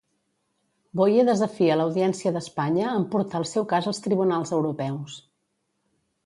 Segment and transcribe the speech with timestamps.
[1.01, 5.21] Boye desafia l'Audiència d'Espanya amb portar el seu cas als tribunals europeus.